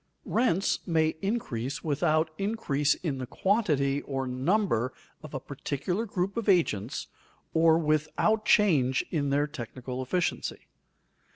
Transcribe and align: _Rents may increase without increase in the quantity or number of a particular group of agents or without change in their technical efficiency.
_Rents 0.25 0.79
may 0.87 1.09
increase 1.21 1.83
without 1.83 2.31
increase 2.39 2.95
in 2.95 3.19
the 3.19 3.27
quantity 3.27 4.01
or 4.01 4.25
number 4.25 4.93
of 5.21 5.35
a 5.35 5.39
particular 5.39 6.07
group 6.07 6.37
of 6.37 6.49
agents 6.49 7.05
or 7.53 7.77
without 7.77 8.43
change 8.43 9.05
in 9.11 9.29
their 9.29 9.45
technical 9.45 10.01
efficiency. 10.01 10.61